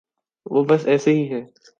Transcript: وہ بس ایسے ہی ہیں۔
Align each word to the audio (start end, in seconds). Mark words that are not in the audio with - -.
وہ 0.45 0.63
بس 0.63 0.85
ایسے 0.85 1.11
ہی 1.11 1.29
ہیں۔ 1.33 1.45